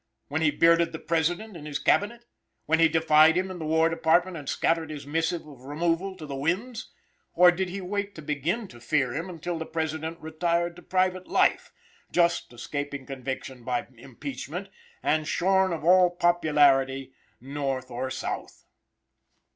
When 0.29 0.41
he 0.41 0.49
bearded 0.49 0.93
the 0.93 0.97
President 0.97 1.55
in 1.55 1.67
his 1.67 1.77
Cabinet? 1.77 2.25
When 2.65 2.79
he 2.79 2.87
defied 2.89 3.37
him 3.37 3.51
in 3.51 3.59
the 3.59 3.67
War 3.67 3.87
Department, 3.87 4.35
and 4.35 4.49
scattered 4.49 4.89
his 4.89 5.05
missive 5.05 5.45
of 5.47 5.61
removal 5.65 6.17
to 6.17 6.25
the 6.25 6.33
winds? 6.35 6.89
Or 7.35 7.51
did 7.51 7.69
he 7.69 7.81
wait 7.81 8.15
to 8.15 8.23
begin 8.23 8.67
to 8.69 8.79
fear 8.81 9.13
him 9.13 9.29
until 9.29 9.59
the 9.59 9.65
President 9.67 10.19
retired 10.19 10.75
to 10.77 10.81
private 10.81 11.27
life, 11.27 11.71
just 12.11 12.51
escaping 12.51 13.05
conviction 13.05 13.63
by 13.63 13.85
impeachment, 13.95 14.69
and 15.03 15.27
shorn 15.27 15.71
of 15.71 15.83
all 15.83 16.09
popularity 16.09 17.13
North 17.39 17.91
or 17.91 18.09
South? 18.09 18.65